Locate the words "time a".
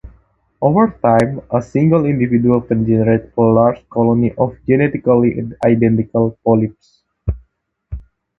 1.03-1.61